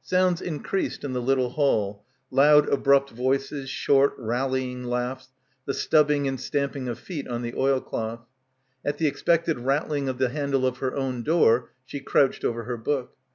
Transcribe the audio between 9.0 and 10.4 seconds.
ex pected rattling of the